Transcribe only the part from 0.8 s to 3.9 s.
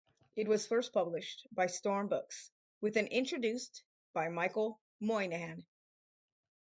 published by Storm Books with an introduced